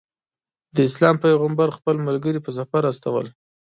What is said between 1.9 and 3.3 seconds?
ملګري په سفر استول.